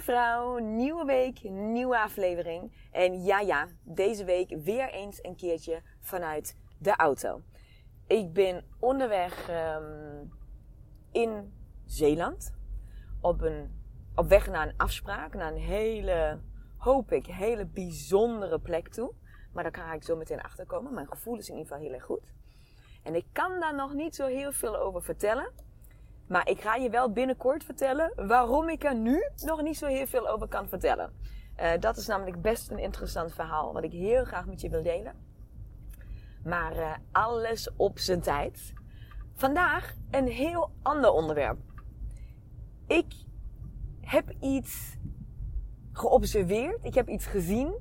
[0.00, 2.88] Vrouw, nieuwe week, nieuwe aflevering.
[2.90, 7.42] En ja ja, deze week weer eens een keertje vanuit de auto.
[8.06, 10.24] Ik ben onderweg ehm,
[11.12, 11.52] in
[11.86, 12.54] Zeeland
[13.20, 13.82] op, een,
[14.14, 16.40] op weg naar een afspraak, naar een hele,
[16.76, 19.12] hoop ik, hele bijzondere plek toe.
[19.52, 20.94] Maar daar ga ik zo meteen achter komen.
[20.94, 22.32] Mijn gevoel is in ieder geval heel erg goed.
[23.02, 25.52] En ik kan daar nog niet zo heel veel over vertellen.
[26.30, 30.06] Maar ik ga je wel binnenkort vertellen waarom ik er nu nog niet zo heel
[30.06, 31.12] veel over kan vertellen.
[31.60, 34.82] Uh, dat is namelijk best een interessant verhaal, wat ik heel graag met je wil
[34.82, 35.14] delen.
[36.44, 38.72] Maar uh, alles op zijn tijd.
[39.34, 41.58] Vandaag een heel ander onderwerp.
[42.86, 43.14] Ik
[44.00, 44.96] heb iets
[45.92, 47.74] geobserveerd, ik heb iets gezien,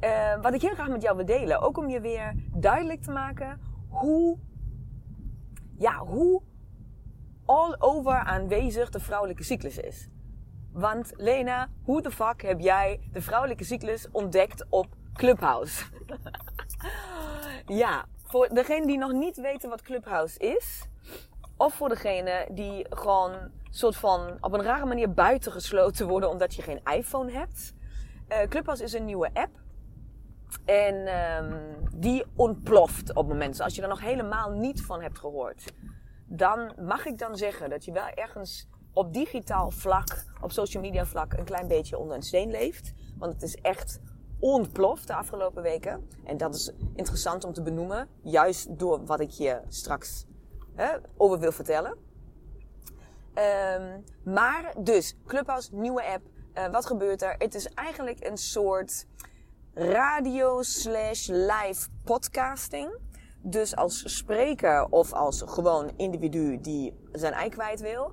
[0.00, 1.60] uh, wat ik heel graag met jou wil delen.
[1.60, 4.38] Ook om je weer duidelijk te maken hoe,
[5.78, 6.42] ja, hoe
[7.54, 10.08] all over aanwezig de vrouwelijke cyclus is.
[10.72, 15.84] Want Lena, hoe de fuck heb jij de vrouwelijke cyclus ontdekt op Clubhouse?
[17.82, 20.88] ja, voor degene die nog niet weten wat Clubhouse is,
[21.56, 26.62] of voor degene die gewoon soort van op een rare manier buitengesloten worden omdat je
[26.62, 27.74] geen iPhone hebt.
[28.28, 29.62] Uh, Clubhouse is een nieuwe app.
[30.64, 30.94] En
[31.44, 33.64] um, die ontploft op momenten.
[33.64, 35.72] Als je er nog helemaal niet van hebt gehoord
[36.26, 41.04] dan mag ik dan zeggen dat je wel ergens op digitaal vlak, op social media
[41.04, 42.92] vlak, een klein beetje onder een steen leeft.
[43.18, 44.00] Want het is echt
[44.38, 46.08] ontploft de afgelopen weken.
[46.24, 50.26] En dat is interessant om te benoemen, juist door wat ik je straks
[50.74, 51.96] hè, over wil vertellen.
[53.78, 56.22] Um, maar dus, Clubhouse, nieuwe app.
[56.54, 57.34] Uh, wat gebeurt er?
[57.38, 59.06] Het is eigenlijk een soort
[59.74, 62.98] radio slash live podcasting.
[63.46, 68.12] Dus als spreker of als gewoon individu die zijn ei kwijt wil,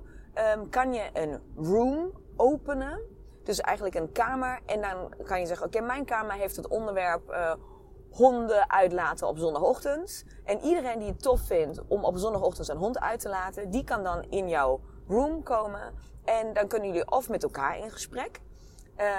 [0.56, 3.00] um, kan je een room openen.
[3.44, 4.60] Dus eigenlijk een kamer.
[4.66, 7.54] En dan kan je zeggen: Oké, mijn kamer heeft het onderwerp uh,
[8.10, 10.24] honden uitlaten op zondagochtend.
[10.44, 13.84] En iedereen die het tof vindt om op zondagochtend zijn hond uit te laten, die
[13.84, 15.94] kan dan in jouw room komen.
[16.24, 18.40] En dan kunnen jullie of met elkaar in gesprek.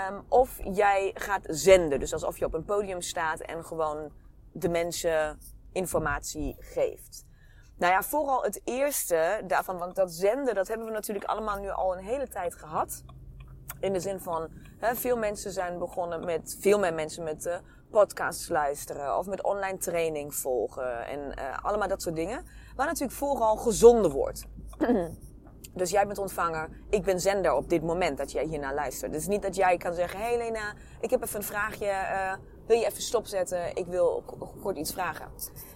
[0.09, 1.99] Um, of jij gaat zenden.
[1.99, 4.11] Dus alsof je op een podium staat en gewoon
[4.51, 5.39] de mensen
[5.73, 7.25] informatie geeft.
[7.77, 11.69] Nou ja, vooral het eerste daarvan, want dat zenden, dat hebben we natuurlijk allemaal nu
[11.69, 13.03] al een hele tijd gehad.
[13.79, 17.55] In de zin van, hè, veel mensen zijn begonnen met, veel meer mensen met uh,
[17.91, 22.45] podcasts luisteren of met online training volgen en uh, allemaal dat soort dingen.
[22.75, 24.45] Waar natuurlijk vooral gezonden wordt.
[25.73, 29.11] dus jij bent ontvanger, ik ben zender op dit moment dat jij hiernaar luistert.
[29.11, 32.33] Dus niet dat jij kan zeggen, hé hey Lena, ik heb even een vraagje, uh,
[32.65, 33.75] wil je even stopzetten?
[33.75, 34.23] Ik wil
[34.61, 35.27] kort iets vragen.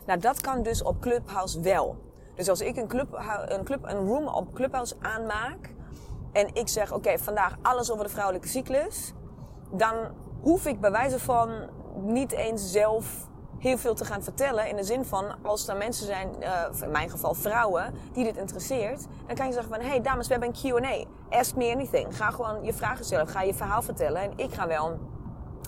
[0.06, 1.96] Nou, dat kan dus op Clubhouse wel.
[2.36, 5.74] Dus als ik een, club, een, club, een room op Clubhouse aanmaak
[6.32, 9.14] en ik zeg: Oké, vandaag alles over de vrouwelijke cyclus,
[9.72, 9.96] dan
[10.42, 11.70] hoef ik bij wijze van
[12.02, 13.28] niet eens zelf
[13.60, 14.70] heel veel te gaan vertellen.
[14.70, 18.38] In de zin van, als er mensen zijn, uh, in mijn geval vrouwen, die dit
[18.38, 21.06] interesseert, dan kan je zeggen van, hey dames, we hebben een Q&A.
[21.38, 22.18] Ask me anything.
[22.18, 25.00] Ga gewoon je vragen stellen, ga je verhaal vertellen en ik ga wel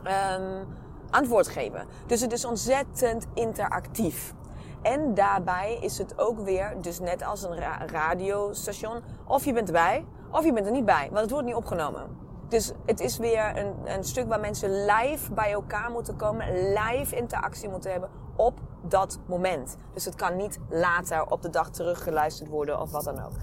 [0.04, 0.68] um,
[1.12, 1.86] antwoord geven.
[2.08, 4.34] Dus het is ontzettend interactief.
[4.82, 10.06] En daarbij is het ook weer, dus net als een radiostation, of je bent erbij,
[10.32, 12.18] of je bent er niet bij, want het wordt niet opgenomen.
[12.48, 17.16] Dus het is weer een, een stuk waar mensen live bij elkaar moeten komen, live
[17.16, 19.78] interactie moeten hebben op dat moment.
[19.94, 23.34] Dus het kan niet later op de dag teruggeluisterd worden of wat dan ook.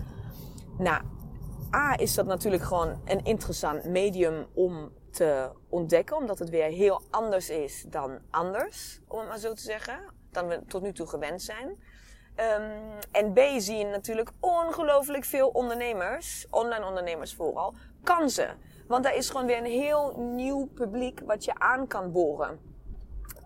[0.79, 1.03] Nou,
[1.75, 7.03] A is dat natuurlijk gewoon een interessant medium om te ontdekken, omdat het weer heel
[7.11, 9.99] anders is dan anders, om het maar zo te zeggen,
[10.31, 11.69] dan we tot nu toe gewend zijn.
[11.69, 18.59] Um, en B zie je natuurlijk ongelooflijk veel ondernemers, online ondernemers vooral, kansen.
[18.89, 22.61] Want daar is gewoon weer een heel nieuw publiek wat je aan kan boren.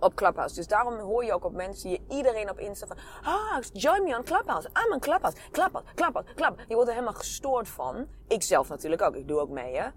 [0.01, 0.55] op Clubhouse.
[0.55, 4.17] Dus daarom hoor je ook op mensen, je iedereen op Insta van, ah, join me
[4.17, 4.69] on Clubhouse.
[4.69, 5.37] I'm on Clubhouse.
[5.51, 6.65] Clubhouse, Clubhouse, Clubhouse.
[6.69, 8.07] Je wordt er helemaal gestoord van.
[8.29, 9.89] Ik zelf natuurlijk ook, ik doe ook mee, hè.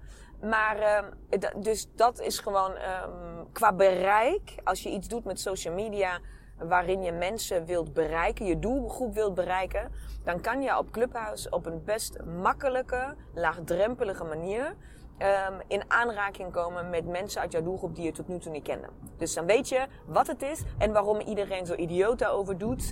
[0.50, 5.74] Maar, uh, dus dat is gewoon um, qua bereik, als je iets doet met social
[5.74, 6.20] media,
[6.58, 9.92] waarin je mensen wilt bereiken, je doelgroep wilt bereiken,
[10.24, 16.90] dan kan je op Clubhouse op een best makkelijke, laagdrempelige manier um, in aanraking komen
[16.90, 18.88] met mensen uit jouw doelgroep die je tot nu toe niet kende.
[19.18, 22.92] Dus dan weet je wat het is en waarom iedereen zo idioot daarover doet,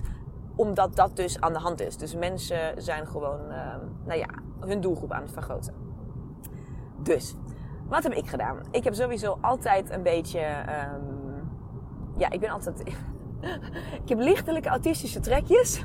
[0.56, 1.96] omdat dat dus aan de hand is.
[1.96, 3.46] Dus mensen zijn gewoon,
[4.04, 4.28] nou ja,
[4.60, 5.91] hun doelgroep aan het vergroten.
[7.02, 7.36] Dus,
[7.88, 8.58] wat heb ik gedaan?
[8.70, 11.50] Ik heb sowieso altijd een beetje, um,
[12.16, 12.82] ja, ik ben altijd
[14.02, 15.84] ik heb lichtelijke autistische trekjes.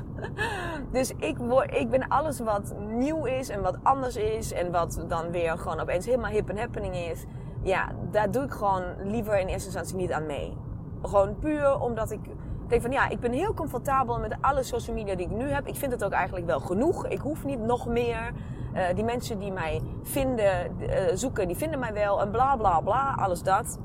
[0.92, 4.52] Dus ik, word, ik ben alles wat nieuw is en wat anders is.
[4.52, 7.24] En wat dan weer gewoon opeens helemaal hip en happening is.
[7.62, 10.56] Ja, daar doe ik gewoon liever in eerste instantie niet aan mee.
[11.02, 12.20] Gewoon puur omdat ik
[12.68, 15.66] denk van ja, ik ben heel comfortabel met alle social media die ik nu heb.
[15.66, 17.06] Ik vind het ook eigenlijk wel genoeg.
[17.06, 18.32] Ik hoef niet nog meer.
[18.74, 22.20] Uh, die mensen die mij vinden, uh, zoeken, die vinden mij wel.
[22.20, 23.78] En bla bla bla, alles dat.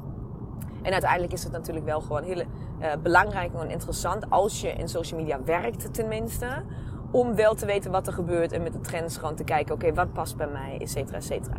[0.82, 4.88] En uiteindelijk is het natuurlijk wel gewoon heel uh, belangrijk en interessant als je in
[4.88, 6.48] social media werkt tenminste.
[7.12, 9.94] Om wel te weten wat er gebeurt en met de trends gewoon te kijken, oké,
[9.94, 11.56] wat past bij mij, et cetera, et cetera.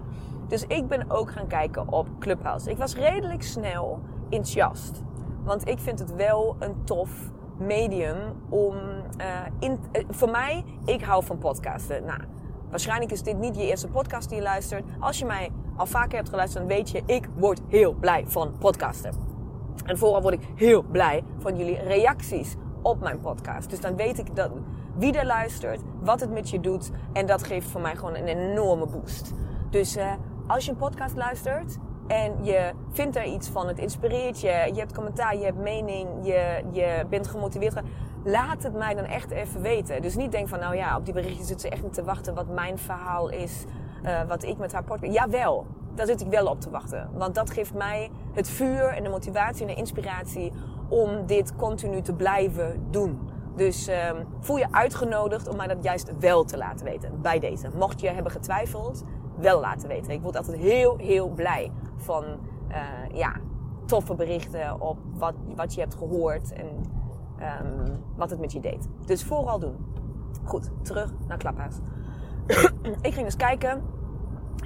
[0.49, 2.71] Dus ik ben ook gaan kijken op Clubhouse.
[2.71, 5.03] Ik was redelijk snel enthousiast.
[5.45, 7.11] Want ik vind het wel een tof
[7.59, 8.17] medium
[8.49, 8.75] om...
[9.21, 9.25] Uh,
[9.59, 12.05] in, uh, voor mij, ik hou van podcasten.
[12.05, 12.21] Nou,
[12.71, 14.85] waarschijnlijk is dit niet je eerste podcast die je luistert.
[15.01, 18.53] Als je mij al vaker hebt geluisterd, dan weet je, ik word heel blij van
[18.59, 19.13] podcasten.
[19.85, 23.71] En vooral word ik heel blij van jullie reacties op mijn podcast.
[23.71, 24.51] Dus dan weet ik dat,
[24.97, 26.91] wie er luistert, wat het met je doet.
[27.13, 29.33] En dat geeft voor mij gewoon een enorme boost.
[29.71, 30.13] Dus uh,
[30.47, 34.79] als je een podcast luistert en je vindt er iets van, het inspireert je, je
[34.79, 37.81] hebt commentaar, je hebt mening, je, je bent gemotiveerd.
[38.25, 40.03] Laat het mij dan echt even weten.
[40.03, 42.35] Dus niet denk van, nou ja, op die berichtjes zit ze echt niet te wachten
[42.35, 43.65] wat mijn verhaal is
[44.05, 45.13] uh, wat ik met haar podcast.
[45.13, 47.11] Jawel, daar zit ik wel op te wachten.
[47.13, 50.53] Want dat geeft mij het vuur en de motivatie en de inspiratie
[50.89, 53.29] om dit continu te blijven doen.
[53.57, 53.95] Dus uh,
[54.41, 57.69] voel je uitgenodigd om mij dat juist wel te laten weten bij deze.
[57.77, 59.05] Mocht je hebben getwijfeld,
[59.37, 60.13] wel laten weten.
[60.13, 62.25] Ik word altijd heel, heel blij van
[62.71, 62.77] uh,
[63.13, 63.33] ja,
[63.87, 66.67] toffe berichten op wat, wat je hebt gehoord en
[67.41, 68.89] um, wat het met je deed.
[69.05, 69.77] Dus vooral doen.
[70.45, 71.77] Goed, terug naar Klaphuis.
[73.09, 73.83] ik ging dus kijken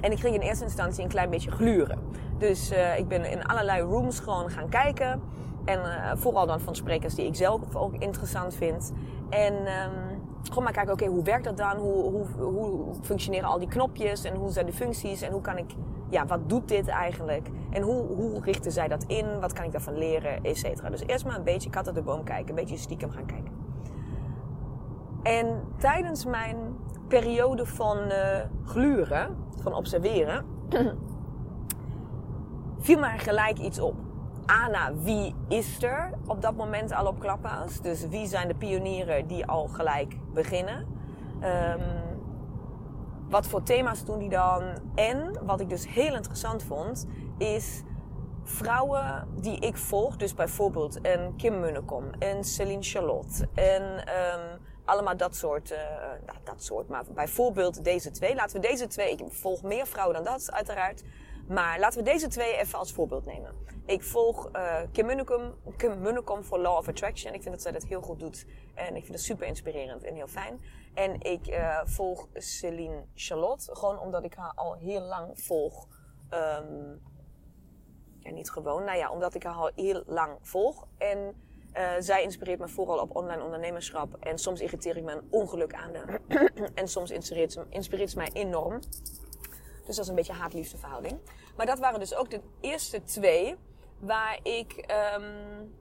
[0.01, 1.99] en ik ging in eerste instantie een klein beetje gluren.
[2.37, 5.21] Dus uh, ik ben in allerlei rooms gewoon gaan kijken.
[5.65, 8.93] En uh, vooral dan van sprekers die ik zelf ook interessant vind.
[9.29, 10.08] En um,
[10.43, 11.77] gewoon maar kijken, oké, hoe werkt dat dan?
[11.77, 14.23] Hoe, hoe, hoe functioneren al die knopjes?
[14.23, 15.21] En hoe zijn de functies?
[15.21, 15.75] En hoe kan ik,
[16.09, 17.47] ja, wat doet dit eigenlijk?
[17.69, 19.39] En hoe, hoe richten zij dat in?
[19.39, 20.43] Wat kan ik daarvan leren?
[20.43, 20.89] Et cetera.
[20.89, 22.49] Dus eerst maar een beetje kat uit de boom kijken.
[22.49, 23.51] Een beetje stiekem gaan kijken.
[25.23, 26.57] En tijdens mijn
[27.07, 28.15] periode van uh,
[28.65, 30.45] gluren, van observeren,
[32.79, 33.95] viel mij gelijk iets op.
[34.49, 37.81] Ana, wie is er op dat moment al op Clubhouse?
[37.81, 40.87] Dus wie zijn de pionieren die al gelijk beginnen?
[41.43, 41.81] Um,
[43.29, 44.63] wat voor thema's doen die dan?
[44.95, 47.07] En wat ik dus heel interessant vond,
[47.37, 47.83] is
[48.43, 50.15] vrouwen die ik volg.
[50.15, 55.77] Dus bijvoorbeeld een Kim Munnekom, een Celine Charlotte, en um, allemaal dat soort, uh,
[56.25, 56.87] nou, dat soort.
[56.87, 58.35] Maar bijvoorbeeld deze twee.
[58.35, 61.03] Laten we deze twee, ik volg meer vrouwen dan dat uiteraard.
[61.49, 63.55] Maar laten we deze twee even als voorbeeld nemen.
[63.85, 67.33] Ik volg uh, Kim Munnekom, Kim voor Law of Attraction.
[67.33, 68.45] Ik vind dat zij dat heel goed doet.
[68.75, 70.61] En ik vind het super inspirerend en heel fijn.
[70.93, 73.75] En ik uh, volg Celine Charlotte.
[73.75, 75.87] Gewoon omdat ik haar al heel lang volg.
[76.33, 77.01] Um,
[78.19, 78.83] ja, niet gewoon.
[78.83, 80.87] Nou ja, omdat ik haar al heel lang volg.
[80.97, 81.17] En
[81.73, 84.15] uh, zij inspireert me vooral op online ondernemerschap.
[84.19, 85.91] En soms irriteer ik me een ongeluk aan
[86.75, 88.79] en soms inspireert ze, inspireert ze mij enorm.
[89.89, 91.19] Dus dat is een beetje haat-liefde verhouding.
[91.57, 93.55] Maar dat waren dus ook de eerste twee
[93.99, 94.75] waar ik,
[95.17, 95.75] um,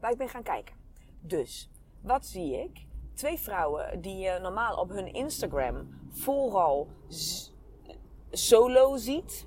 [0.00, 0.76] waar ik ben gaan kijken.
[1.20, 1.70] Dus,
[2.02, 2.86] wat zie ik?
[3.14, 6.88] Twee vrouwen die je normaal op hun Instagram vooral
[8.30, 9.46] solo ziet.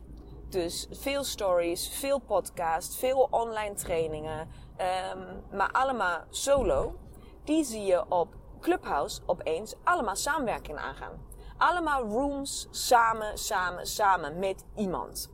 [0.49, 6.95] Dus veel stories, veel podcasts, veel online trainingen, um, maar allemaal solo.
[7.43, 11.26] Die zie je op Clubhouse opeens allemaal samenwerking aangaan.
[11.57, 15.29] Allemaal rooms samen, samen, samen met iemand.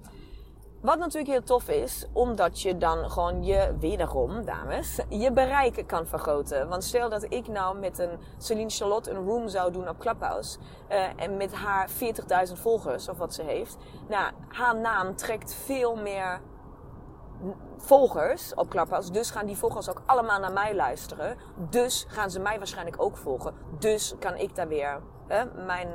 [0.84, 6.08] Wat natuurlijk heel tof is, omdat je dan gewoon je, wederom dames, je bereik kan
[6.08, 6.70] vergroten.
[6.70, 10.58] Want stel dat ik nou met een Celine Charlotte een room zou doen op Clubhouse.
[10.90, 13.78] Uh, en met haar 40.000 volgers, of wat ze heeft.
[14.08, 16.42] Nou, haar naam trekt veel meer
[17.78, 19.12] volgers op Clubhouse.
[19.12, 21.38] Dus gaan die volgers ook allemaal naar mij luisteren.
[21.70, 23.54] Dus gaan ze mij waarschijnlijk ook volgen.
[23.80, 25.02] Dus kan ik daar weer
[25.66, 25.88] mijn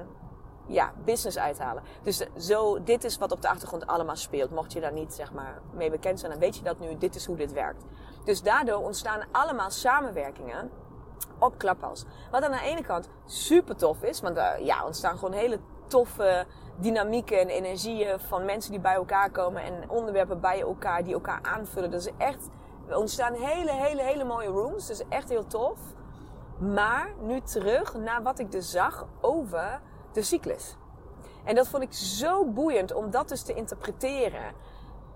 [0.68, 1.82] ja, business uithalen.
[2.02, 4.50] Dus zo, dit is wat op de achtergrond allemaal speelt.
[4.50, 6.98] Mocht je daar niet zeg maar, mee bekend zijn, dan weet je dat nu.
[6.98, 7.84] Dit is hoe dit werkt.
[8.24, 10.70] Dus daardoor ontstaan allemaal samenwerkingen
[11.38, 12.04] op Clubhouse.
[12.30, 16.46] Wat aan de ene kant super tof is, want er ja, ontstaan gewoon hele toffe
[16.76, 21.38] dynamieken en energieën van mensen die bij elkaar komen en onderwerpen bij elkaar die elkaar
[21.42, 21.92] aanvullen.
[21.92, 22.48] Is echt,
[22.88, 24.86] er ontstaan hele, hele, hele mooie rooms.
[24.86, 25.78] Dus echt heel tof.
[26.58, 29.80] Maar nu terug naar wat ik dus zag over
[30.18, 30.76] de cyclus.
[31.44, 34.52] En dat vond ik zo boeiend om dat dus te interpreteren.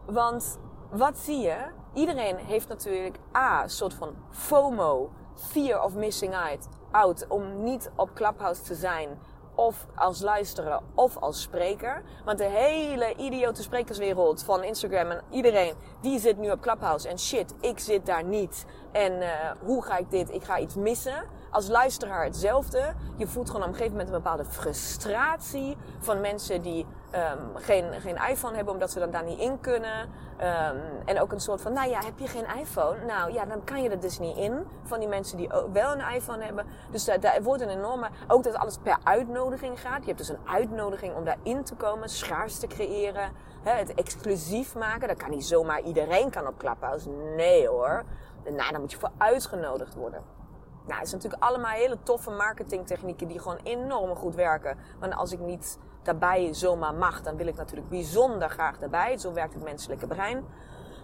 [0.07, 0.59] Want
[0.91, 1.57] wat zie je?
[1.95, 7.91] Iedereen heeft natuurlijk A, een soort van FOMO, fear of missing out, out om niet
[7.97, 9.19] op Clubhouse te zijn
[9.55, 12.03] of als luisteren of als spreker.
[12.25, 17.09] Want de hele idiote sprekerswereld van Instagram en iedereen, die zit nu op Clubhouse.
[17.09, 18.65] En shit, ik zit daar niet.
[18.93, 19.29] En uh,
[19.61, 20.35] hoe ga ik dit?
[20.35, 21.25] Ik ga iets missen.
[21.53, 22.93] Als luisteraar hetzelfde.
[23.17, 27.85] Je voelt gewoon op een gegeven moment een bepaalde frustratie van mensen die um, geen,
[28.01, 30.01] geen iPhone hebben omdat ze dan daar niet in kunnen.
[30.01, 33.05] Um, en ook een soort van, nou ja, heb je geen iPhone?
[33.05, 34.67] Nou ja, dan kan je er dus niet in.
[34.83, 36.67] Van die mensen die wel een iPhone hebben.
[36.91, 40.01] Dus daar, daar wordt een enorme, ook dat alles per uitnodiging gaat.
[40.01, 43.33] Je hebt dus een uitnodiging om daarin te komen, schaars te creëren.
[43.63, 45.09] Hè, het exclusief maken.
[45.09, 47.09] Dat kan niet zomaar iedereen kan op Clubhouse.
[47.37, 48.05] Nee hoor.
[48.45, 50.42] Nou, dan moet je voor uitgenodigd worden.
[50.87, 54.79] Nou, het zijn natuurlijk allemaal hele toffe marketingtechnieken die gewoon enorm goed werken.
[55.01, 59.19] Maar als ik niet daarbij zomaar mag, dan wil ik natuurlijk bijzonder graag daarbij.
[59.19, 60.45] Zo werkt het menselijke brein.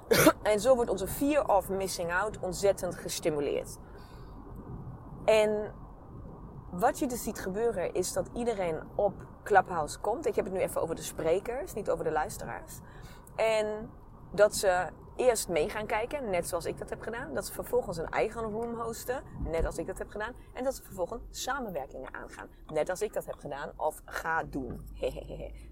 [0.42, 3.78] en zo wordt onze fear of missing out ontzettend gestimuleerd.
[5.24, 5.72] En
[6.70, 10.26] wat je dus ziet gebeuren is dat iedereen op Clubhouse komt.
[10.26, 12.78] Ik heb het nu even over de sprekers, niet over de luisteraars.
[13.36, 13.90] En
[14.30, 14.86] dat ze
[15.18, 17.34] eerst mee gaan kijken, net zoals ik dat heb gedaan.
[17.34, 20.34] Dat ze vervolgens een eigen room hosten, net als ik dat heb gedaan.
[20.54, 24.80] En dat ze vervolgens samenwerkingen aangaan, net als ik dat heb gedaan of ga doen.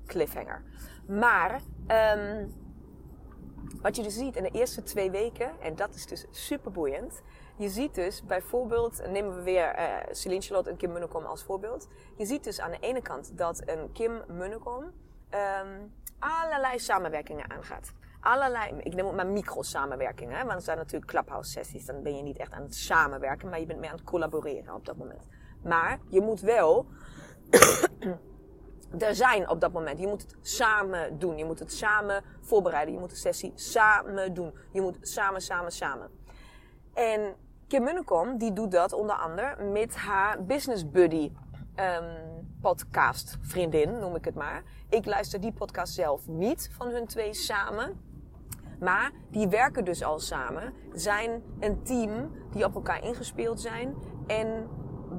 [0.06, 0.62] Cliffhanger.
[1.08, 1.60] Maar
[2.16, 2.54] um,
[3.80, 7.22] wat je dus ziet in de eerste twee weken, en dat is dus super boeiend.
[7.56, 11.88] Je ziet dus bijvoorbeeld, nemen we weer uh, Celine Charlotte en Kim Munnekom als voorbeeld.
[12.16, 14.82] Je ziet dus aan de ene kant dat een Kim Munnekom
[15.30, 20.46] um, allerlei samenwerkingen aangaat allerlei, ik neem ook maar micro-samenwerkingen.
[20.46, 21.86] Want er zijn natuurlijk clubhouse-sessies.
[21.86, 24.74] Dan ben je niet echt aan het samenwerken, maar je bent meer aan het collaboreren
[24.74, 25.26] op dat moment.
[25.62, 26.86] Maar je moet wel
[28.98, 30.00] er zijn op dat moment.
[30.00, 31.36] Je moet het samen doen.
[31.38, 32.94] Je moet het samen voorbereiden.
[32.94, 34.54] Je moet de sessie samen doen.
[34.72, 36.10] Je moet samen, samen, samen.
[36.94, 37.34] En
[37.66, 41.30] Kim Munnekom, die doet dat onder andere met haar business buddy
[41.76, 44.62] um, podcast vriendin, noem ik het maar.
[44.88, 48.05] Ik luister die podcast zelf niet van hun twee samen.
[48.80, 53.94] Maar die werken dus al samen, zijn een team die op elkaar ingespeeld zijn
[54.26, 54.68] en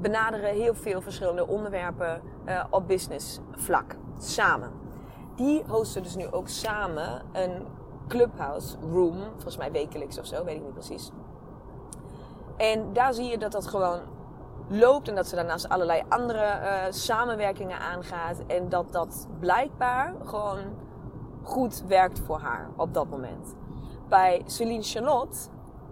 [0.02, 4.72] benaderen heel veel verschillende onderwerpen uh, op business vlak samen.
[5.36, 7.66] Die hosten dus nu ook samen een
[8.08, 11.12] clubhouse room, volgens mij wekelijks of zo, weet ik niet precies.
[12.58, 14.00] En daar zie je dat dat gewoon
[14.68, 20.60] loopt en dat ze daarnaast allerlei andere uh, samenwerkingen aangaat en dat dat blijkbaar gewoon
[21.48, 23.56] goed werkt voor haar op dat moment.
[24.10, 25.38] Bij Celine Charlotte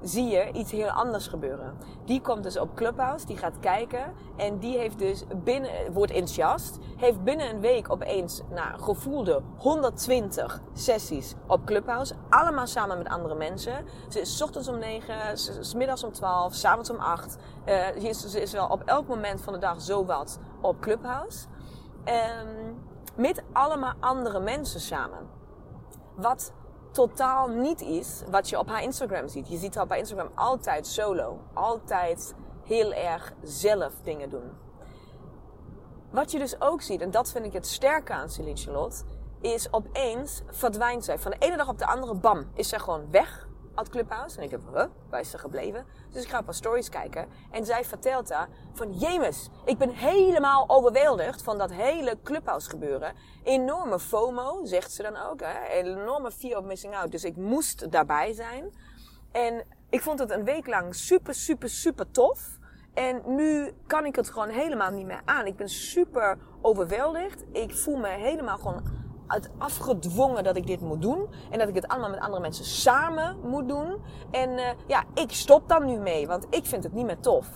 [0.02, 1.78] zie je iets heel anders gebeuren.
[2.06, 6.78] Die komt dus op Clubhouse, die gaat kijken en die heeft dus binnen, wordt enthousiast,
[6.98, 13.36] heeft binnen een week opeens nou, gevoelde 120 sessies op Clubhouse, allemaal samen met andere
[13.36, 13.86] mensen.
[14.10, 17.38] Ze is ochtends om 9, ze is middags om 12, s avonds om 8.
[17.66, 21.46] Uh, ze, is, is wel op elk moment van de dag zo wat op Clubhouse.
[22.06, 22.78] Um,
[23.16, 25.36] met allemaal andere mensen samen.
[26.16, 26.54] Wat
[26.92, 29.50] totaal niet is wat je op haar Instagram ziet.
[29.50, 31.40] Je ziet haar op Instagram altijd solo.
[31.54, 34.52] Altijd heel erg zelf dingen doen.
[36.12, 39.04] Wat je dus ook ziet, en dat vind ik het sterke aan Celine Charlotte,
[39.42, 41.20] is opeens verdwijnt zij.
[41.20, 43.45] Van de ene dag op de andere, bam, is zij gewoon weg
[43.76, 44.38] uit Clubhouse.
[44.38, 45.86] En ik heb, huh, waar is ze gebleven?
[46.12, 47.28] Dus ik ga op haar stories kijken.
[47.52, 53.14] En zij vertelt daar van, jemes, ik ben helemaal overweldigd van dat hele Clubhouse gebeuren.
[53.44, 55.40] Enorme FOMO, zegt ze dan ook.
[55.40, 55.68] Hè?
[55.68, 57.12] Enorme fear of missing out.
[57.12, 58.74] Dus ik moest daarbij zijn.
[59.32, 62.58] En ik vond het een week lang super, super, super tof.
[62.94, 65.46] En nu kan ik het gewoon helemaal niet meer aan.
[65.46, 67.44] Ik ben super overweldigd.
[67.52, 68.84] Ik voel me helemaal gewoon
[69.28, 71.28] het afgedwongen dat ik dit moet doen.
[71.50, 74.02] En dat ik het allemaal met andere mensen samen moet doen.
[74.32, 77.48] En uh, ja, ik stop dan nu mee, want ik vind het niet meer tof.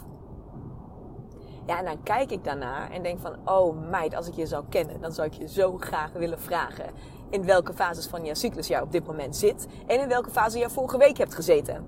[1.65, 4.63] Ja, en dan kijk ik daarna en denk van, oh meid, als ik je zou
[4.69, 6.85] kennen, dan zou ik je zo graag willen vragen.
[7.29, 10.59] in welke fases van je cyclus jij op dit moment zit en in welke fase
[10.59, 11.87] je vorige week hebt gezeten.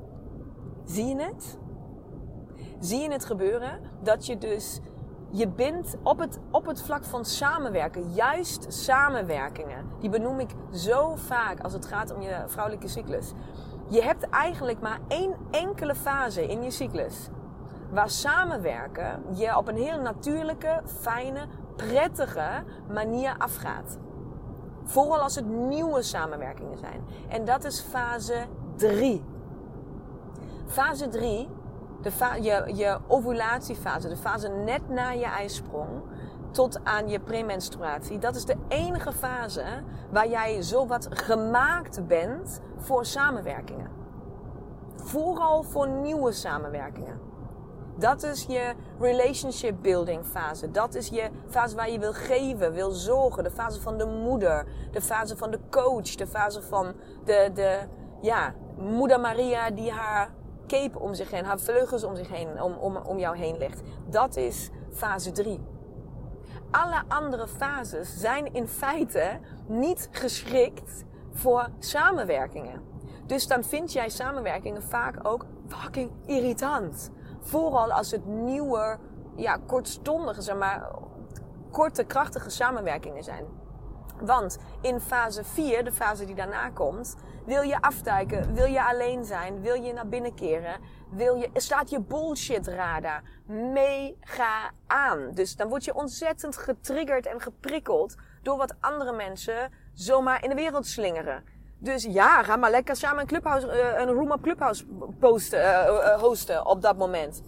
[0.85, 1.57] Zie je het?
[2.79, 4.79] Zie je het gebeuren dat je dus
[5.31, 11.15] je bent op het, op het vlak van samenwerken, juist samenwerkingen, die benoem ik zo
[11.15, 13.33] vaak als het gaat om je vrouwelijke cyclus.
[13.87, 17.29] Je hebt eigenlijk maar één enkele fase in je cyclus
[17.91, 23.97] waar samenwerken je op een heel natuurlijke, fijne, prettige manier afgaat.
[24.83, 27.03] Vooral als het nieuwe samenwerkingen zijn.
[27.29, 28.45] En dat is fase
[28.75, 29.23] 3.
[30.65, 31.49] Fase 3,
[32.01, 35.89] de je, je ovulatiefase, de fase net na je ijsprong
[36.51, 38.17] tot aan je premenstruatie.
[38.17, 39.65] Dat is de enige fase
[40.11, 43.89] waar jij zowat gemaakt bent voor samenwerkingen.
[44.95, 47.19] Vooral voor nieuwe samenwerkingen.
[47.95, 50.71] Dat is je relationship building fase.
[50.71, 53.43] Dat is je fase waar je wil geven, wil zorgen.
[53.43, 54.65] De fase van de moeder.
[54.91, 56.15] De fase van de coach.
[56.15, 56.93] De fase van
[57.23, 57.79] de, de
[58.21, 60.29] ja, moeder Maria die haar
[60.71, 63.81] cape om zich heen, haar vleugels om zich heen, om, om, om jou heen legt.
[64.05, 65.59] Dat is fase 3.
[66.71, 72.81] Alle andere fases zijn in feite niet geschikt voor samenwerkingen.
[73.25, 77.11] Dus dan vind jij samenwerkingen vaak ook fucking irritant.
[77.39, 78.97] Vooral als het nieuwe,
[79.35, 80.91] ja, kortstondige, zeg maar,
[81.71, 83.45] korte, krachtige samenwerkingen zijn.
[84.21, 89.25] Want in fase 4, de fase die daarna komt, wil je afduiken, wil je alleen
[89.25, 95.31] zijn, wil je naar binnen keren, wil je, staat je bullshit radar mega aan.
[95.33, 100.55] Dus dan word je ontzettend getriggerd en geprikkeld door wat andere mensen zomaar in de
[100.55, 101.43] wereld slingeren.
[101.77, 104.85] Dus ja, ga maar lekker samen een, clubhouse, uh, een room up clubhouse
[105.19, 107.41] posten, uh, hosten op dat moment.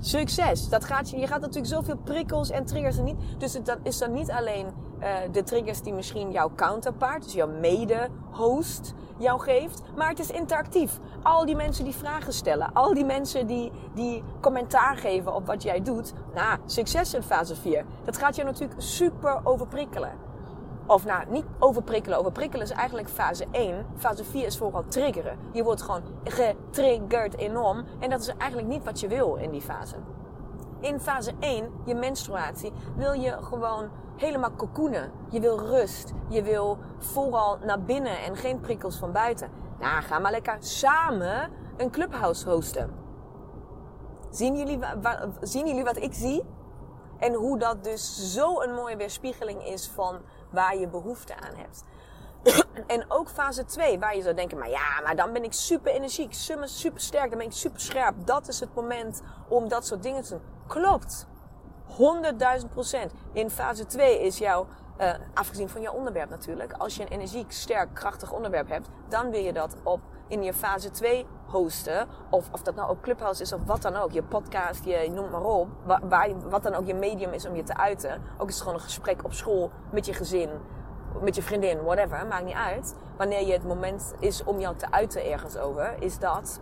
[0.00, 0.68] Succes!
[0.68, 3.16] Dat gaat, je gaat natuurlijk zoveel prikkels en triggers er niet.
[3.38, 4.66] Dus dat is dan niet alleen
[5.00, 9.82] uh, de triggers die misschien jouw counterpart, dus jouw mede-host, jou geeft.
[9.96, 10.98] Maar het is interactief.
[11.22, 15.62] Al die mensen die vragen stellen, al die mensen die, die commentaar geven op wat
[15.62, 16.12] jij doet.
[16.34, 17.84] Nou, succes in fase 4.
[18.04, 20.29] Dat gaat je natuurlijk super overprikkelen.
[20.90, 22.18] Of nou, niet overprikkelen.
[22.18, 23.86] Overprikkelen is eigenlijk fase 1.
[23.96, 25.38] Fase 4 is vooral triggeren.
[25.52, 27.84] Je wordt gewoon getriggerd enorm.
[27.98, 29.96] En dat is eigenlijk niet wat je wil in die fase.
[30.80, 35.12] In fase 1, je menstruatie, wil je gewoon helemaal cocoonen.
[35.28, 36.12] Je wil rust.
[36.28, 39.50] Je wil vooral naar binnen en geen prikkels van buiten.
[39.78, 42.90] Nou, ga maar lekker samen een clubhouse hosten.
[44.30, 44.78] Zien jullie,
[45.40, 46.44] zien jullie wat ik zie?
[47.18, 51.84] En hoe dat dus zo een mooie weerspiegeling is van waar je behoefte aan hebt.
[52.86, 55.92] en ook fase 2, waar je zou denken, maar ja, maar dan ben ik super
[55.92, 58.14] energiek, super, super sterk, dan ben ik super scherp.
[58.24, 60.42] Dat is het moment om dat soort dingen te doen.
[60.66, 61.26] Klopt.
[62.62, 63.12] 100.000 procent.
[63.32, 64.66] In fase 2 is jouw,
[65.00, 69.30] uh, afgezien van jouw onderwerp natuurlijk, als je een energiek, sterk, krachtig onderwerp hebt, dan
[69.30, 72.06] wil je dat op in je fase 2 hosten.
[72.30, 74.12] Of, of dat nou ook Clubhouse is of wat dan ook.
[74.12, 75.68] Je podcast, je noem maar op.
[76.08, 78.22] Waar, wat dan ook je medium is om je te uiten.
[78.38, 80.50] Ook is het gewoon een gesprek op school met je gezin.
[81.22, 82.26] Met je vriendin, whatever.
[82.26, 82.94] Maakt niet uit.
[83.16, 85.94] Wanneer je het moment is om jou te uiten ergens over.
[85.98, 86.60] Is dat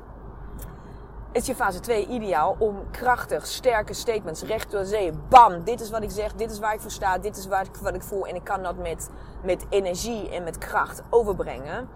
[1.32, 5.12] is je fase 2 ideaal om krachtig, sterke statements recht door zee.
[5.28, 7.66] Bam, dit is wat ik zeg, dit is waar ik voor sta, dit is wat
[7.66, 8.26] ik, wat ik voel.
[8.26, 9.10] En ik kan dat met,
[9.42, 11.88] met energie en met kracht overbrengen.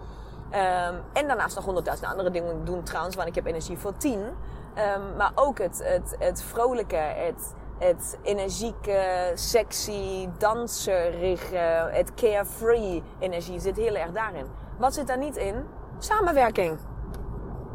[0.55, 4.19] Um, en daarnaast nog honderdduizend andere dingen doen trouwens, want ik heb energie voor tien.
[4.19, 13.59] Um, maar ook het, het, het vrolijke, het, het energieke, sexy, danserige, het carefree energie
[13.59, 14.45] zit heel erg daarin.
[14.77, 15.65] Wat zit daar niet in?
[15.97, 16.77] Samenwerking.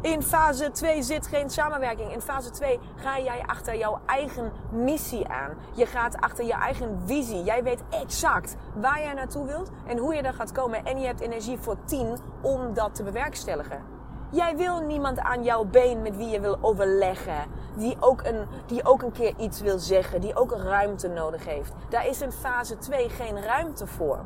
[0.01, 2.11] In fase 2 zit geen samenwerking.
[2.11, 5.57] In fase 2 ga jij achter jouw eigen missie aan.
[5.73, 7.43] Je gaat achter je eigen visie.
[7.43, 10.85] Jij weet exact waar jij naartoe wilt en hoe je daar gaat komen.
[10.85, 13.83] En je hebt energie voor 10 om dat te bewerkstelligen.
[14.31, 17.45] Jij wil niemand aan jouw been met wie je wil overleggen.
[17.75, 20.21] Die ook, een, die ook een keer iets wil zeggen.
[20.21, 21.73] Die ook ruimte nodig heeft.
[21.89, 24.19] Daar is in fase 2 geen ruimte voor.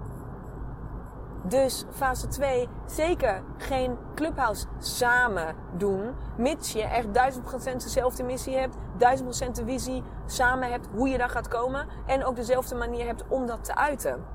[1.47, 6.15] Dus fase 2, zeker geen clubhouse samen doen.
[6.37, 11.29] Mits je echt 1000% dezelfde missie hebt, 1000% de visie samen hebt hoe je daar
[11.29, 11.87] gaat komen.
[12.05, 14.25] En ook dezelfde manier hebt om dat te uiten.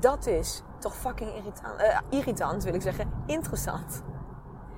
[0.00, 4.02] Dat is toch fucking irritant, uh, irritant wil ik zeggen, interessant.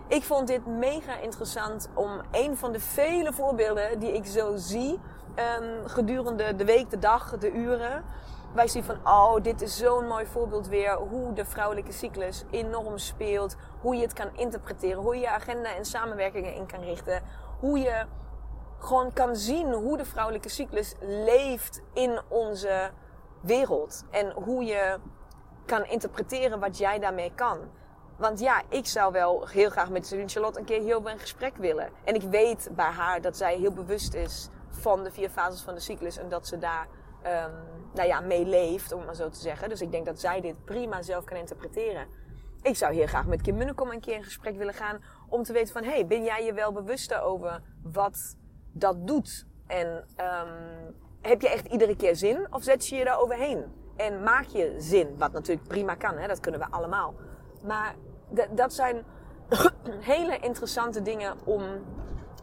[0.07, 5.01] Ik vond dit mega interessant om een van de vele voorbeelden die ik zo zie
[5.61, 8.05] um, gedurende de week, de dag, de uren
[8.53, 12.99] wij zien van, oh, dit is zo'n mooi voorbeeld weer hoe de vrouwelijke cyclus enorm
[12.99, 13.57] speelt.
[13.81, 17.23] Hoe je het kan interpreteren, hoe je je agenda en samenwerkingen in kan richten.
[17.61, 18.07] Hoe je
[18.79, 22.91] gewoon kan zien hoe de vrouwelijke cyclus leeft in onze
[23.41, 24.05] wereld.
[24.11, 24.99] En hoe je
[25.67, 27.59] kan interpreteren wat jij daarmee kan.
[28.17, 31.91] Want ja, ik zou wel heel graag met Charlotte een keer hierover in gesprek willen.
[32.05, 35.75] En ik weet bij haar dat zij heel bewust is van de vier fases van
[35.75, 36.17] de cyclus.
[36.17, 36.87] En dat ze daar
[37.29, 37.53] um,
[37.95, 39.69] nou ja, mee leeft, om het maar zo te zeggen.
[39.69, 42.07] Dus ik denk dat zij dit prima zelf kan interpreteren.
[42.63, 45.03] Ik zou heel graag met Kim Munnekom een keer in gesprek willen gaan.
[45.29, 48.37] Om te weten van, hey, ben jij je wel bewust over wat
[48.73, 49.47] dat doet?
[49.67, 52.47] En um, heb je echt iedere keer zin?
[52.51, 53.65] Of zet je je daar overheen?
[53.97, 55.19] En maak je zin?
[55.19, 56.27] Wat natuurlijk prima kan, hè?
[56.27, 57.15] dat kunnen we allemaal.
[57.67, 57.95] Maar
[58.51, 59.05] dat zijn
[60.13, 61.63] hele interessante dingen om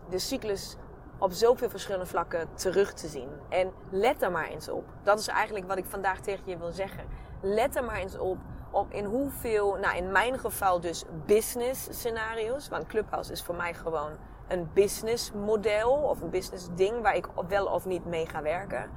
[0.09, 0.77] de cyclus
[1.25, 3.29] op zoveel verschillende vlakken terug te zien.
[3.49, 4.83] En let er maar eens op.
[5.03, 7.03] Dat is eigenlijk wat ik vandaag tegen je wil zeggen.
[7.41, 8.37] Let er maar eens op
[8.71, 12.69] op in hoeveel, nou in mijn geval dus business scenario's.
[12.69, 14.11] Want Clubhouse is voor mij gewoon
[14.47, 18.89] een business model of een business ding waar ik wel of niet mee ga werken.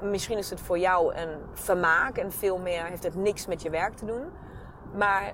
[0.00, 3.70] Misschien is het voor jou een vermaak en veel meer heeft het niks met je
[3.70, 4.24] werk te doen.
[4.94, 5.32] Maar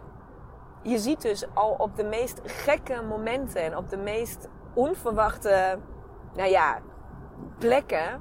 [0.83, 5.79] je ziet dus al op de meest gekke momenten en op de meest onverwachte
[6.35, 6.79] nou ja,
[7.59, 8.21] plekken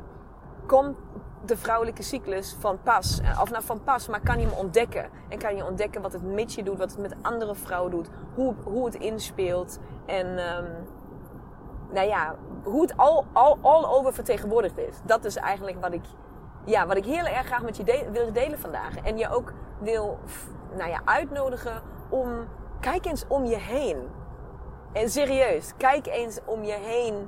[0.65, 0.97] komt
[1.45, 3.21] de vrouwelijke cyclus van pas.
[3.41, 5.09] Of nou van pas, maar kan je hem ontdekken.
[5.29, 8.09] En kan je ontdekken wat het met je doet, wat het met andere vrouwen doet.
[8.35, 9.79] Hoe, hoe het inspeelt.
[10.05, 10.67] En um,
[11.91, 14.95] nou ja, hoe het al, al, all over vertegenwoordigd is.
[15.03, 16.05] Dat is eigenlijk wat ik,
[16.65, 18.97] ja, wat ik heel erg graag met je wil delen vandaag.
[18.97, 20.19] En je ook wil
[20.75, 22.47] nou ja, uitnodigen om...
[22.79, 23.97] Kijk eens om je heen.
[24.93, 27.27] En serieus, kijk eens om je heen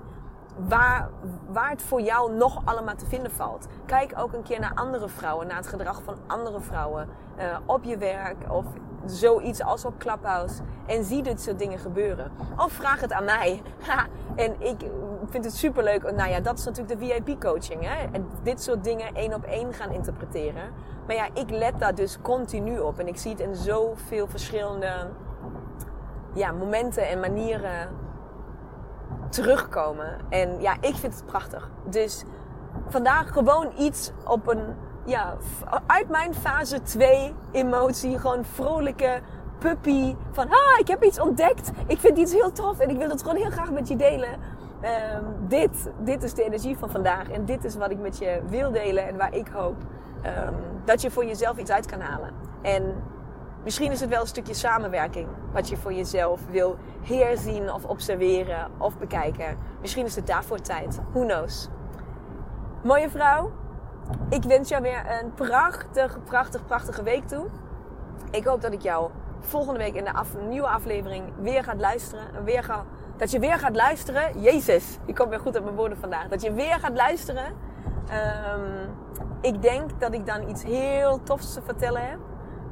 [0.68, 1.10] waar,
[1.48, 3.68] waar het voor jou nog allemaal te vinden valt.
[3.86, 7.08] Kijk ook een keer naar andere vrouwen, naar het gedrag van andere vrouwen.
[7.38, 8.66] Uh, op je werk of
[9.06, 10.62] zoiets als op Clubhouse.
[10.86, 12.32] En zie dit soort dingen gebeuren.
[12.58, 13.62] Of vraag het aan mij.
[14.36, 14.86] en ik
[15.30, 16.12] vind het superleuk.
[16.12, 17.88] Nou ja, dat is natuurlijk de VIP-coaching.
[18.12, 20.64] En dit soort dingen één op één gaan interpreteren.
[21.08, 23.00] Maar ja, ik let daar dus continu op.
[23.00, 24.92] En ik zie het in zoveel verschillende
[26.34, 27.90] ja, momenten en manieren
[29.30, 30.18] terugkomen.
[30.30, 31.70] En ja, ik vind het prachtig.
[31.84, 32.24] Dus
[32.88, 34.64] vandaag gewoon iets op een,
[35.06, 35.36] ja,
[35.86, 38.20] uit mijn fase 2 emotie.
[38.20, 39.22] Gewoon vrolijke
[39.60, 40.16] puppy.
[40.32, 41.72] Van, ah, ik heb iets ontdekt.
[41.88, 44.30] Ik vind iets heel tof en ik wil het gewoon heel graag met je delen.
[44.84, 47.30] Um, dit, dit is de energie van vandaag.
[47.30, 49.08] En dit is wat ik met je wil delen.
[49.08, 49.76] En waar ik hoop
[50.26, 52.30] um, dat je voor jezelf iets uit kan halen.
[52.62, 52.96] En
[53.64, 58.72] Misschien is het wel een stukje samenwerking wat je voor jezelf wil heerzien of observeren
[58.78, 59.58] of bekijken.
[59.82, 61.00] Misschien is het daarvoor tijd.
[61.12, 61.68] Who knows?
[62.84, 63.52] Mooie vrouw,
[64.30, 67.46] ik wens jou weer een prachtig, prachtig, prachtige week toe.
[68.32, 72.44] Ik hoop dat ik jou volgende week in de nieuwe aflevering weer gaat luisteren.
[72.44, 72.86] Weer ga,
[73.18, 74.42] dat je weer gaat luisteren.
[74.42, 76.28] Jezus, ik kom weer goed op mijn woorden vandaag.
[76.28, 77.46] Dat je weer gaat luisteren.
[77.46, 78.90] Um,
[79.42, 82.18] ik denk dat ik dan iets heel tofs te vertellen heb.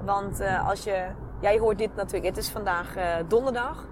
[0.07, 1.05] Want uh, als je,
[1.39, 3.85] jij hoort dit natuurlijk, het is vandaag uh, donderdag.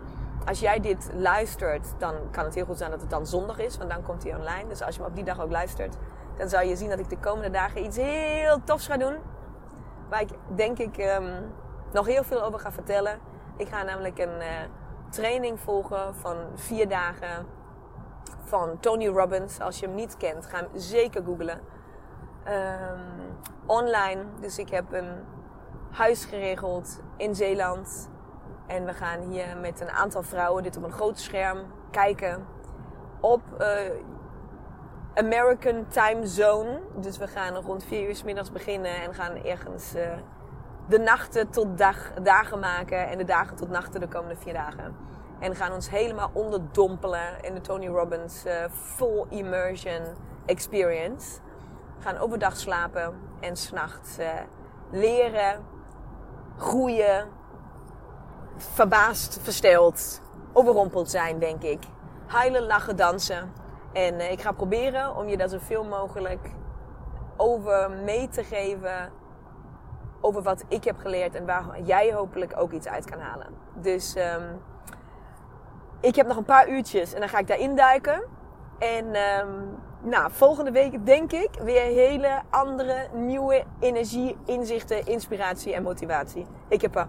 [0.46, 3.78] Als jij dit luistert, dan kan het heel goed zijn dat het dan zondag is,
[3.78, 4.68] want dan komt hij online.
[4.68, 5.96] Dus als je hem op die dag ook luistert,
[6.38, 9.16] dan zou je zien dat ik de komende dagen iets heel tofs ga doen.
[10.10, 11.54] Waar ik denk ik um,
[11.94, 13.20] nog heel veel over ga vertellen.
[13.58, 14.48] Ik ga namelijk een uh,
[15.10, 17.46] training volgen van vier dagen
[18.44, 19.60] van Tony Robbins.
[19.60, 21.60] Als je hem niet kent, ga hem zeker googlen.
[22.48, 24.24] Um, online.
[24.40, 25.34] Dus ik heb een
[25.96, 28.10] huis geregeld in Zeeland.
[28.68, 31.58] En we gaan hier met een aantal vrouwen dit op een groot scherm
[31.92, 32.46] kijken
[33.20, 33.68] op uh,
[35.14, 36.82] American Time Zone.
[36.96, 40.14] Dus we gaan rond 4 uur s middags beginnen en gaan ergens uh,
[40.88, 44.96] de nachten tot dag, dagen maken en de dagen tot nachten de komende vier dagen.
[45.40, 50.02] En gaan ons helemaal onderdompelen in de Tony Robbins uh, Full Immersion
[50.46, 51.40] Experience.
[52.00, 54.18] Gaan overdag slapen en s'nachts
[54.92, 55.75] leren
[56.58, 57.28] groeien,
[58.58, 60.22] verbaasd, versteld,
[60.54, 61.84] overrompeld zijn, denk ik.
[62.26, 63.52] Huilen, lachen, dansen.
[63.94, 66.52] En uh, ik ga proberen om je daar zoveel mogelijk
[67.38, 69.12] over mee te geven.
[70.22, 73.48] Over wat ik heb geleerd en waar jij hopelijk ook iets uit kan halen.
[73.74, 74.62] Dus um,
[76.00, 78.24] ik heb nog een paar uurtjes en dan ga ik daarin duiken.
[78.80, 85.84] En um, nou, volgende week denk ik weer hele andere, nieuwe energie, inzichten, inspiratie en
[85.84, 86.46] motivatie.
[86.68, 87.08] Ik heb er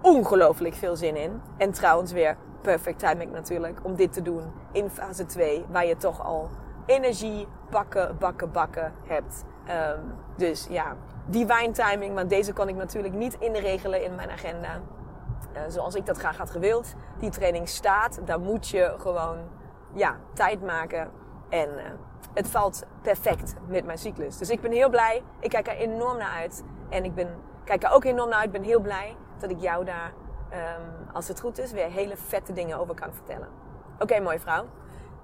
[0.00, 1.40] ongelooflijk veel zin in.
[1.56, 4.42] En trouwens weer perfect timing natuurlijk om dit te doen
[4.72, 6.50] in fase 2, waar je toch al
[6.86, 9.44] energie, bakken, bakken, bakken hebt.
[9.68, 14.80] Um, dus ja, divine timing, want deze kon ik natuurlijk niet inregelen in mijn agenda.
[15.54, 16.94] Uh, zoals ik dat graag had gewild.
[17.18, 19.38] Die training staat, daar moet je gewoon
[19.92, 21.10] ja, tijd maken.
[21.48, 21.82] En uh,
[22.34, 24.38] het valt perfect met mijn cyclus.
[24.38, 25.22] Dus ik ben heel blij.
[25.40, 26.64] Ik kijk er enorm naar uit.
[26.88, 27.28] En ik ben,
[27.64, 28.46] kijk er ook enorm naar uit.
[28.46, 30.12] Ik ben heel blij dat ik jou daar,
[30.52, 33.48] um, als het goed is, weer hele vette dingen over kan vertellen.
[33.98, 34.64] Oké, mooie vrouw.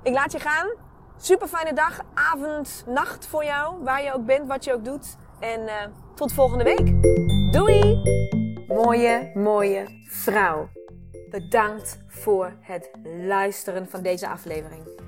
[0.03, 0.69] Ik laat je gaan.
[1.17, 3.83] Super fijne dag, avond, nacht voor jou.
[3.83, 5.17] Waar je ook bent, wat je ook doet.
[5.41, 5.73] En uh,
[6.15, 7.03] tot volgende week.
[7.53, 8.03] Doei!
[8.69, 10.69] Mooie, mooie vrouw.
[11.31, 15.08] Bedankt voor het luisteren van deze aflevering.